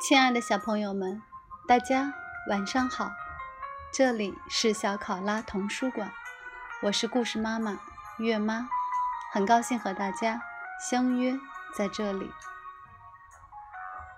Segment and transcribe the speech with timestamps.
[0.00, 1.22] 亲爱的小朋友们，
[1.68, 2.14] 大家
[2.48, 3.10] 晚上好！
[3.92, 6.10] 这里是小考拉童书馆，
[6.80, 7.78] 我是故事妈妈
[8.16, 8.66] 月妈，
[9.30, 10.40] 很高兴和大家
[10.88, 11.38] 相约
[11.76, 12.32] 在这里。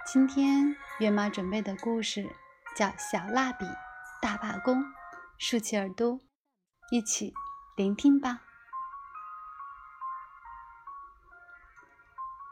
[0.07, 2.31] 今天月妈准备的故事
[2.77, 3.67] 叫《小蜡笔
[4.21, 4.85] 大罢工》，
[5.37, 6.21] 竖起耳朵，
[6.93, 7.35] 一起
[7.75, 8.39] 聆听吧。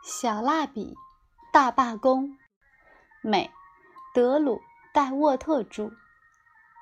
[0.02, 0.96] 小蜡笔
[1.52, 2.36] 大罢工。
[3.22, 3.50] 美，
[4.14, 4.62] 德鲁
[4.94, 5.90] 戴沃特著，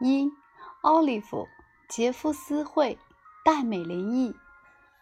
[0.00, 0.30] 一，
[0.82, 1.38] 奥利弗·
[1.88, 2.96] 杰夫斯绘，
[3.44, 4.36] 戴美林译，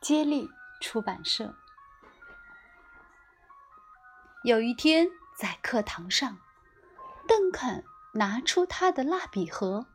[0.00, 0.48] 接力
[0.80, 1.54] 出版社。
[4.44, 6.38] 有一天，在课堂上，
[7.28, 9.88] 邓肯拿出他的蜡笔盒，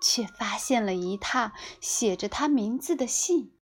[0.00, 3.58] 却发现了一沓写着他名字的信。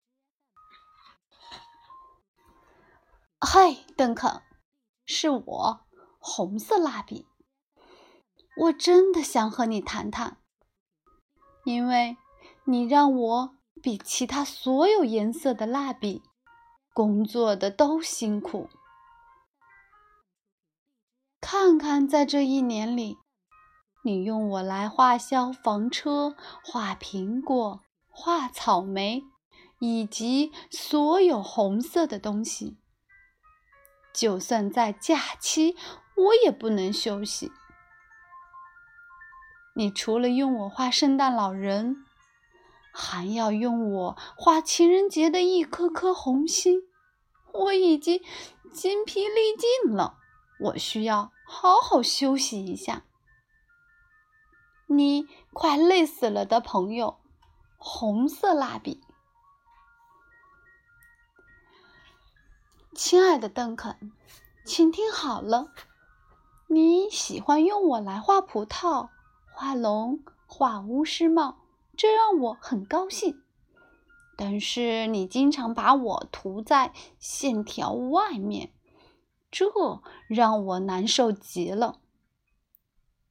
[3.40, 4.42] 嗨，邓肯，
[5.06, 5.86] 是我。
[6.22, 7.26] 红色蜡笔，
[8.56, 10.36] 我真的想和你谈谈，
[11.64, 12.18] 因为
[12.66, 16.22] 你让我比其他所有颜色的蜡笔
[16.92, 18.68] 工作的都辛苦。
[21.40, 23.16] 看看，在这一年里，
[24.04, 29.24] 你用我来画消防车、画苹果、画草莓，
[29.78, 32.76] 以及所有红色的东西。
[34.12, 35.76] 就算在假期。
[36.16, 37.52] 我也不能休息。
[39.74, 42.04] 你除了用我画圣诞老人，
[42.92, 46.82] 还要用我画情人节的一颗颗红心。
[47.52, 48.22] 我已经
[48.72, 50.18] 筋疲力尽了，
[50.60, 53.04] 我需要好好休息一下。
[54.86, 57.18] 你快累死了的朋友，
[57.78, 59.00] 红色蜡笔。
[62.94, 64.12] 亲爱的邓肯，
[64.64, 65.72] 请听好了。
[66.72, 69.08] 你喜欢用我来画葡萄、
[69.50, 71.58] 画龙、画巫师帽，
[71.96, 73.42] 这让我很高兴。
[74.36, 78.72] 但是你经常把我涂在线条外面，
[79.50, 79.66] 这
[80.28, 81.98] 让我难受极了。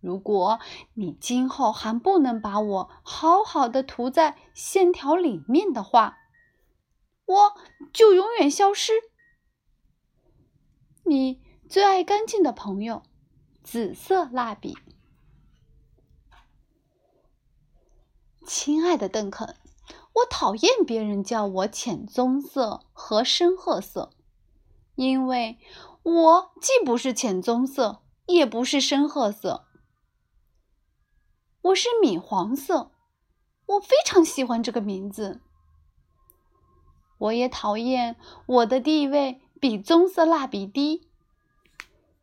[0.01, 0.59] 如果
[0.95, 6.17] 你今后还不能把我好好的涂在线条里面的话，
[7.25, 7.53] 我
[7.94, 8.91] 就永远消失。
[11.05, 13.03] 你最爱干净的朋友。
[13.64, 14.78] 紫色蜡笔，
[18.47, 19.56] 亲爱的邓肯，
[20.14, 24.12] 我讨厌别人叫我浅棕色和深褐色，
[24.96, 25.59] 因为
[26.02, 29.68] 我既不是浅棕色，也不是深褐色，
[31.62, 32.91] 我是米黄色。
[33.68, 35.41] 我非常喜欢这个名字。
[37.20, 38.16] 我也讨厌
[38.47, 41.09] 我的地位比棕色蜡笔低。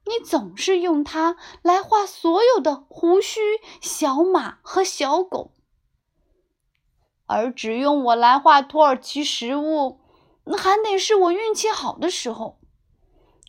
[0.08, 3.40] 你总是用它来画所有的胡须、
[3.80, 5.52] 小马和小狗，
[7.26, 10.00] 而只用我来画土耳其食物，
[10.44, 12.60] 那还得是我运气好的时候。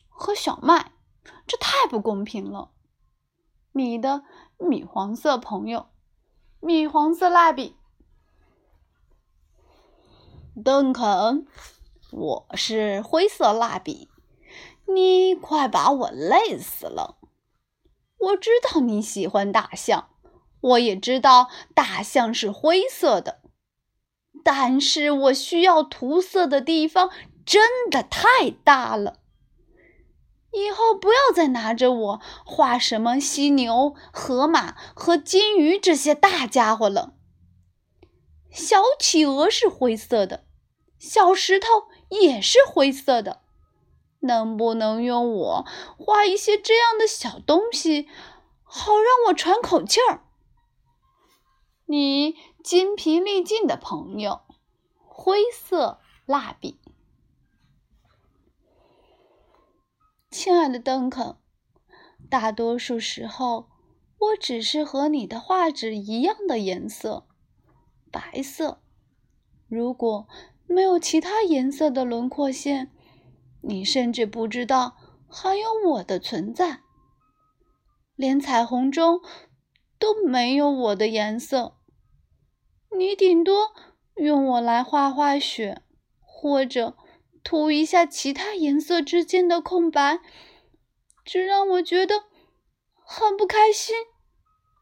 [0.10, 0.94] 和小麦，
[1.46, 2.72] 这太不公平了。
[3.74, 4.24] 你的
[4.58, 5.90] 米黄色朋友，
[6.60, 7.76] 米黄色蜡笔，
[10.66, 11.46] 邓肯，
[12.12, 14.10] 我是灰色蜡笔。
[14.94, 17.18] 你快把我累死了！
[18.18, 20.10] 我知道你喜欢大象，
[20.62, 23.42] 我也知道大象是灰色的，
[24.44, 27.12] 但是我需要涂色的地方
[27.46, 29.20] 真的太大了。
[30.54, 37.14] 以后不要再拿着我画什么犀牛、河马和金鱼这些大家伙了。
[38.50, 40.46] 小企鹅是灰色的，
[40.98, 41.68] 小石头
[42.10, 43.42] 也是灰色的。
[44.28, 45.66] 能不能用我
[45.98, 48.08] 画一些这样的小东西，
[48.64, 50.22] 好让我喘口气儿？
[51.86, 54.42] 你筋疲力尽的朋友，
[55.06, 56.80] 灰色蜡笔。
[60.30, 61.38] 亲爱的邓肯，
[62.30, 63.70] 大多数时候，
[64.20, 67.26] 我只是和你的画纸一样的颜色，
[68.12, 68.82] 白色。
[69.68, 70.28] 如果
[70.68, 72.92] 没有其他颜色的轮廓线。
[73.68, 74.96] 你甚至不知道
[75.28, 76.80] 还有我的存在，
[78.16, 79.20] 连彩虹中
[80.00, 81.76] 都没有我的颜色。
[82.98, 83.74] 你顶多
[84.16, 85.82] 用我来画画雪，
[86.22, 86.96] 或者
[87.44, 90.22] 涂一下其他颜色之间的空白，
[91.26, 92.24] 这让我觉得
[93.04, 93.98] 很不开心。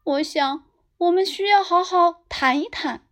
[0.04, 0.64] 我想，
[0.98, 3.02] 我们需要好好谈一谈。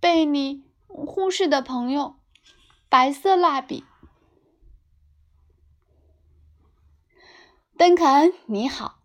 [0.00, 2.19] 被你忽视的朋友。
[2.90, 3.84] 白色蜡笔，
[7.78, 8.98] 邓肯，你好。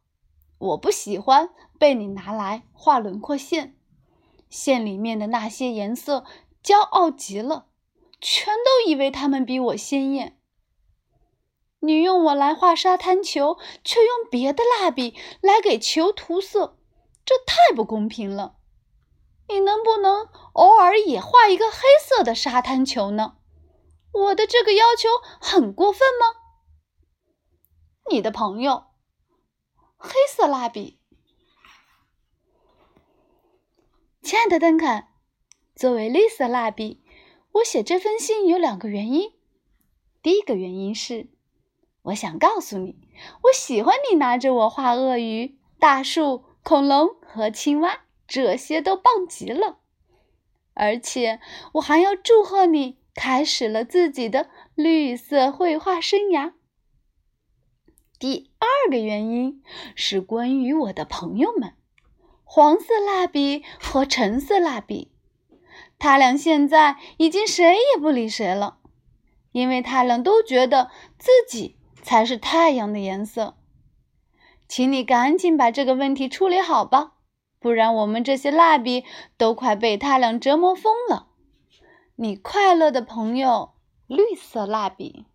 [0.57, 3.77] 我不喜欢被你拿来画轮廓线，
[4.49, 6.25] 线里面的那些颜色
[6.63, 7.67] 骄傲极了，
[8.19, 10.39] 全都以为它们比我鲜艳。
[11.81, 16.79] 你用我来画沙滩球，却用别的蜡笔来给球涂色，
[17.23, 18.55] 这太不公平了。
[19.47, 23.35] 你能不能偶尔也画一个黑色的沙滩球呢？
[24.15, 25.09] 我的这个要求
[25.41, 26.39] 很过分吗？
[28.09, 28.85] 你的朋友，
[29.97, 30.99] 黑色蜡笔。
[34.21, 35.05] 亲爱的邓肯，
[35.75, 37.03] 作为绿色蜡笔，
[37.51, 39.33] 我写这封信有两个原因。
[40.21, 41.29] 第一个原因是。
[42.03, 42.95] 我想告诉你，
[43.41, 49.79] 我喜欢你拿着我画鳄鱼、大树、恐龙和青蛙，这些都棒极了。
[50.75, 51.39] 而且
[51.73, 56.53] 我还要祝贺你开始了自己的绿色绘画生涯。
[58.19, 59.63] 第二个原因
[59.95, 61.73] 是关于我的朋友们——
[62.43, 65.11] 黄色蜡笔和橙色蜡笔，
[65.97, 68.77] 他俩现在已经谁也不理谁了，
[69.51, 71.77] 因为他俩都觉得自己。
[72.05, 73.57] 才是太阳的颜色，
[74.67, 77.13] 请你赶紧把这个问题处理好吧，
[77.59, 79.03] 不然我们这些蜡笔
[79.37, 81.29] 都快被太阳折磨疯了。
[82.17, 83.73] 你快乐的朋友，
[84.07, 85.25] 绿色蜡笔。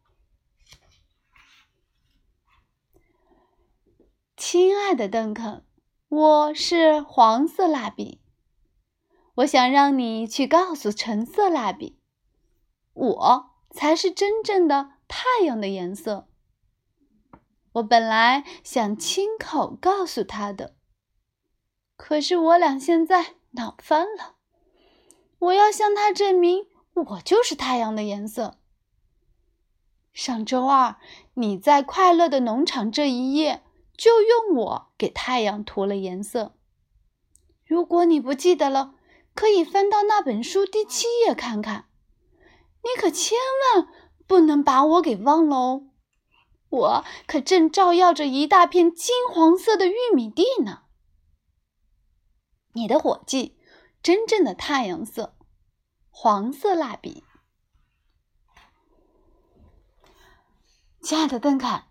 [4.35, 5.62] 亲爱的邓肯，
[6.09, 8.23] 我是黄色蜡笔，
[9.35, 11.99] 我想让你去告诉橙色蜡笔，
[12.94, 16.31] 我才是真正的太阳的颜色。
[17.73, 20.75] 我本来想亲口告诉他的，
[21.99, 24.37] 可是我俩现在闹翻了。
[25.41, 28.58] 我要向他证明，我就是太阳的颜色。
[30.12, 30.96] 上周二
[31.34, 33.62] 你在快乐的农场这一页
[33.96, 36.56] 就用我给太阳涂了颜色。
[37.64, 38.94] 如果你不记得了，
[39.34, 41.87] 可以翻到那本书第七页看看。
[42.82, 43.38] 你可千
[43.75, 43.88] 万
[44.26, 45.86] 不能把我给忘了哦。
[46.70, 50.82] 我可正照耀着一大片金黄色的玉米地呢。
[52.72, 53.56] 你的伙计，
[54.02, 55.36] 真正的太阳色，
[56.22, 57.25] 黄色蜡笔。
[61.00, 61.84] 亲爱的邓肯，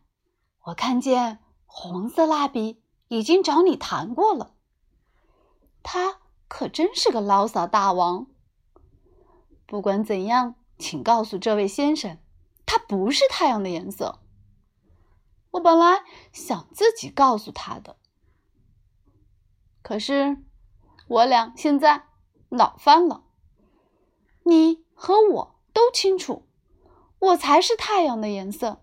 [0.65, 4.53] 我看见红色蜡笔已经找你谈过了。
[5.81, 8.27] 他可真是个牢骚大王。
[9.65, 12.19] 不管怎样，请告诉这位先生，
[12.67, 14.19] 它不是太阳的颜色。
[15.49, 17.97] 我本来想自己告诉他的，
[19.81, 20.37] 可是
[21.07, 22.09] 我俩现在
[22.49, 23.23] 闹翻了。
[24.49, 26.47] 你和我都清楚，
[27.19, 28.81] 我才是太阳的颜色。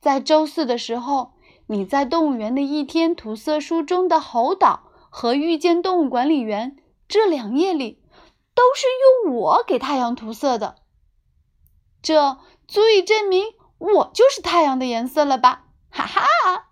[0.00, 1.34] 在周四的时候，
[1.66, 6.76] 你在动物园的一天涂色书中的猴岛和遇见动物管理员
[7.06, 8.02] 这两页里，
[8.54, 8.86] 都是
[9.24, 10.76] 用我给太阳涂色的。
[12.00, 13.54] 这足以证明。
[13.78, 15.66] 我就是太阳的颜色了吧？
[15.90, 16.70] 哈哈！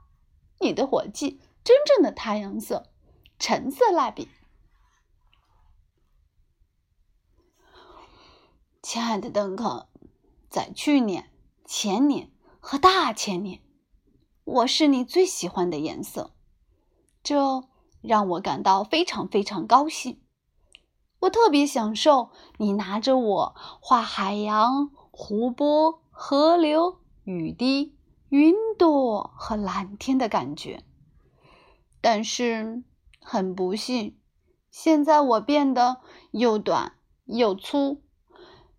[0.58, 2.84] 你的伙计，真正的太阳色，
[3.38, 4.30] 橙色蜡笔。
[8.94, 9.88] 亲爱的邓肯，
[10.48, 11.28] 在去年、
[11.64, 13.60] 前年和大前年，
[14.44, 16.30] 我是你最喜欢的颜色，
[17.20, 17.64] 这
[18.02, 20.22] 让我感到非常非常高兴。
[21.18, 26.00] 我特别享受你拿着我画海洋、湖泊。
[26.12, 27.96] 河流、雨滴、
[28.28, 30.84] 云朵和蓝天的感觉，
[32.00, 32.84] 但是
[33.20, 34.16] 很不幸，
[34.70, 36.92] 现在我变得又短
[37.24, 38.03] 又粗，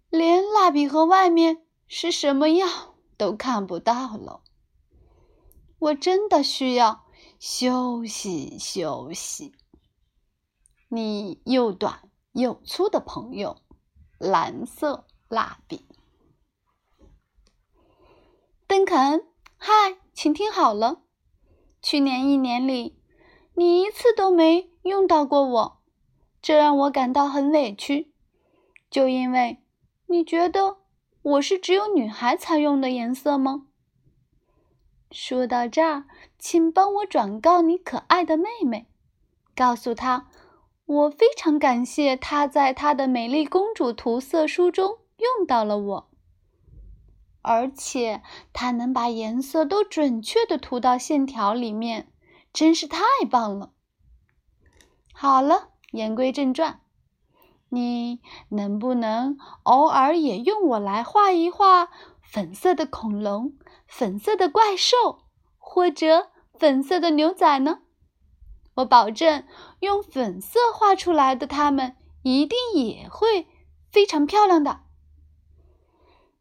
[0.09, 4.41] 连蜡笔盒外面是什么样都看不到了。
[5.79, 7.05] 我真的需要
[7.39, 9.53] 休息休息。
[10.87, 13.57] 你又短又粗的朋友，
[14.17, 15.85] 蓝色蜡笔。
[18.67, 19.25] 邓肯，
[19.57, 21.03] 嗨，请听好了。
[21.81, 22.97] 去年一年里，
[23.53, 25.81] 你一次都没用到过我，
[26.41, 28.13] 这让我感到很委屈。
[28.89, 29.63] 就因为
[30.07, 30.77] 你觉得
[31.21, 33.67] 我是只有女孩才用的颜色吗？
[35.11, 36.05] 说到这儿，
[36.37, 38.87] 请帮我转告你可爱的妹妹，
[39.55, 40.27] 告诉她，
[40.85, 46.09] 我非常感谢她在她的美丽公主涂色书中用到了我。
[47.41, 48.21] 而且
[48.53, 52.11] 她能把颜色都准确的涂到线条里面，
[52.51, 53.71] 真是太棒了。
[55.13, 56.81] 好了，言归正传，
[57.69, 61.89] 你能不能偶尔也用我来画一画
[62.21, 63.57] 粉色的恐龙、
[63.87, 65.23] 粉色的怪兽，
[65.57, 67.79] 或者粉色的牛仔呢？
[68.75, 69.45] 我保证，
[69.79, 73.47] 用粉色画出来的它们一定也会
[73.89, 74.81] 非常漂亮的。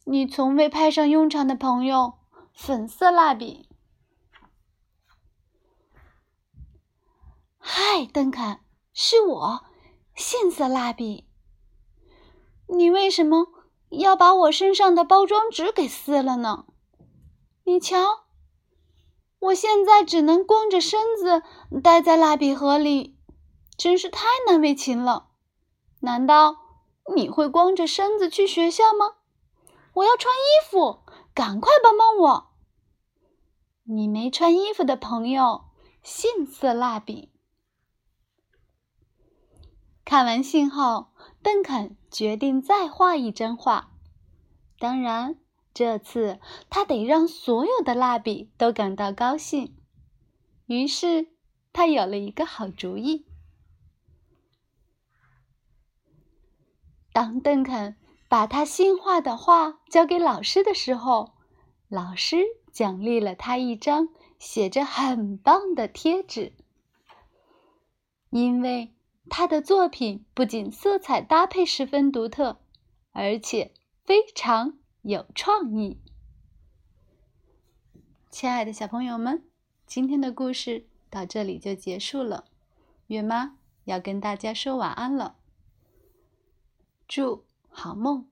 [0.05, 2.15] 你从未派上用场的朋友，
[2.53, 3.69] 粉色蜡笔。
[7.59, 8.59] 嗨，邓肯，
[8.93, 9.65] 是我，
[10.15, 11.27] 杏色蜡笔。
[12.69, 13.49] 你为什么
[13.91, 16.67] 要把我身上的包装纸给撕了呢？
[17.65, 18.25] 你瞧，
[19.39, 21.43] 我现在只能光着身子
[21.83, 23.19] 待在蜡笔盒里，
[23.77, 25.31] 真是太难为情了。
[26.01, 26.57] 难道
[27.15, 29.17] 你会光着身子去学校吗？
[29.95, 31.05] 我要穿衣服，
[31.35, 32.51] 赶快帮帮我！
[33.85, 35.67] 你没穿衣服的朋友，
[36.03, 37.34] 杏色蜡笔。
[40.05, 41.09] 看完信后，
[41.43, 43.93] 邓肯决定再画一张画。
[44.79, 45.39] 当然，
[45.73, 49.75] 这次他得让所有的蜡笔都感到高兴。
[50.67, 51.29] 于是，
[51.73, 53.25] 他有了一个好主意。
[57.13, 57.97] 当邓肯
[58.29, 61.33] 把他新画的画交给老师的时候，
[61.89, 64.09] 老师奖励了他一张
[64.39, 66.53] 写着“很棒”的贴纸，
[68.29, 68.94] 因为。
[69.29, 72.61] 他的作品不仅色彩搭配十分独特，
[73.13, 73.73] 而且
[74.05, 75.99] 非常有创意。
[78.31, 79.45] 亲爱的小朋友们，
[79.87, 82.45] 今天的故事到这里就结束了。
[83.07, 85.37] 月妈要跟大家说晚安了，
[87.07, 88.27] 祝好梦，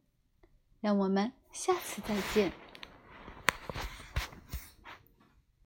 [0.81, 2.62] 让我们下次再见。